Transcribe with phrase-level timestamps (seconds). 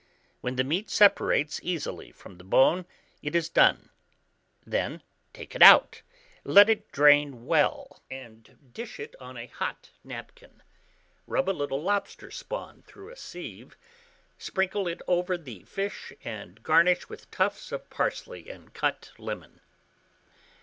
[0.39, 2.87] When the meat separates easily from the bone,
[3.21, 3.91] it is done;
[4.65, 6.01] then take it out,
[6.43, 10.63] let it drain well, and dish it on a hot napkin.
[11.27, 13.77] Rub a little lobster spawn through a sieve,
[14.39, 19.61] sprinkle it over the fish, and garnish with tufts of parsley and cut lemon.